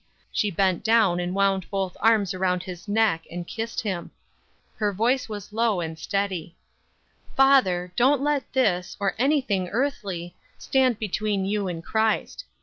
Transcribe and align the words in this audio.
She 0.31 0.49
bent 0.49 0.83
down 0.83 1.19
and 1.19 1.35
wound 1.35 1.69
both 1.69 1.95
arms 1.99 2.33
around 2.33 2.63
his 2.63 2.87
neck 2.87 3.25
and 3.29 3.45
kissed 3.45 3.81
him. 3.81 4.09
Her 4.77 4.91
voice 4.91 5.29
was 5.29 5.53
low 5.53 5.79
and 5.79 5.95
steady: 5.95 6.55
"Father, 7.35 7.93
don't 7.95 8.19
let 8.23 8.51
this, 8.53 8.97
or 8.99 9.13
anything 9.19 9.67
earthly, 9.67 10.33
stand 10.57 10.97
between 10.97 11.45
you 11.45 11.67
and 11.67 11.85
Christ. 11.85 12.45